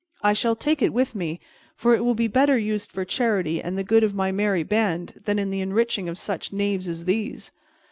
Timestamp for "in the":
5.37-5.61